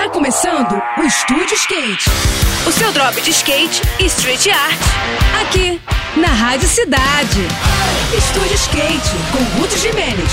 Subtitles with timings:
[0.00, 2.08] Tá começando o Estúdio Skate.
[2.66, 4.80] O seu drop de skate e street art.
[5.42, 5.78] Aqui,
[6.16, 7.40] na Rádio Cidade.
[8.16, 10.32] Estúdio Skate, com Ruth Jimenez.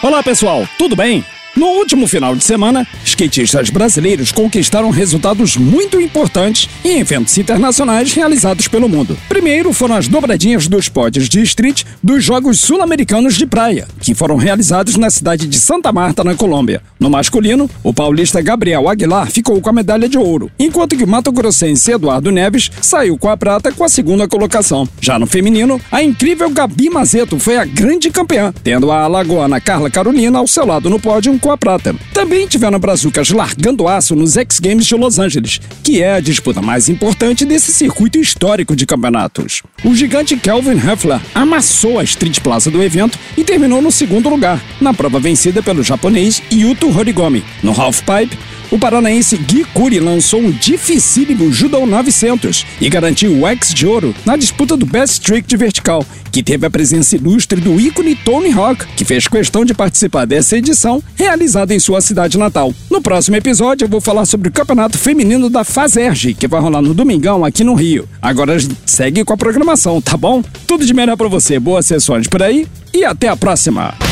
[0.00, 1.24] Olá pessoal, tudo bem?
[1.54, 8.68] No último final de semana, skatistas brasileiros conquistaram resultados muito importantes em eventos internacionais realizados
[8.68, 9.18] pelo mundo.
[9.28, 14.36] Primeiro foram as dobradinhas dos pódios de street dos Jogos Sul-Americanos de Praia, que foram
[14.36, 16.82] realizados na cidade de Santa Marta, na Colômbia.
[17.02, 21.08] No masculino, o paulista Gabriel Aguilar ficou com a medalha de ouro, enquanto que o
[21.08, 24.88] mato-grossense Eduardo Neves saiu com a prata com a segunda colocação.
[25.00, 29.90] Já no feminino, a incrível Gabi Mazeto foi a grande campeã, tendo a alagoana Carla
[29.90, 31.92] Carolina ao seu lado no pódio com a prata.
[32.14, 36.62] Também tiveram brazucas largando aço nos X Games de Los Angeles, que é a disputa
[36.62, 39.60] mais importante desse circuito histórico de campeonatos.
[39.82, 44.62] O gigante Kelvin Heffler amassou a Street Plaza do evento e terminou no segundo lugar,
[44.80, 47.44] na prova vencida pelo japonês Yuto Horigomi.
[47.62, 48.38] No halfpipe,
[48.72, 54.14] o paranaense Gui Curi lançou um dificílimo Judão 900 e garantiu o X de ouro
[54.24, 58.50] na disputa do Best Trick de vertical, que teve a presença ilustre do ícone Tony
[58.50, 62.72] Hawk, que fez questão de participar dessa edição, realizada em sua cidade natal.
[62.90, 66.80] No próximo episódio, eu vou falar sobre o campeonato feminino da Fazerge, que vai rolar
[66.80, 68.08] no domingão aqui no Rio.
[68.22, 68.56] Agora
[68.86, 70.42] segue com a programação, tá bom?
[70.66, 74.11] Tudo de melhor para você, boas sessões por aí e até a próxima!